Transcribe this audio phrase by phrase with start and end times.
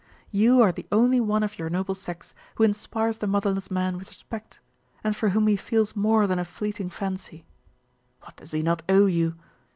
[0.31, 4.09] You are the only one of your noble sex who inspires the motherless man with
[4.09, 4.59] respect,
[5.03, 7.45] and for whom he feels more than a fleeting fancy.
[8.21, 9.35] What does he not owe you?